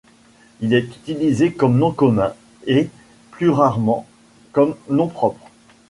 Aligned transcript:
Il 0.61 0.73
est 0.73 0.95
utilisé 0.97 1.53
comme 1.53 1.77
nom 1.77 1.91
commun 1.91 2.33
et, 2.65 2.89
plus 3.29 3.49
rarement, 3.51 4.07
comme 4.51 4.75
nom 4.89 5.07
propre. 5.07 5.51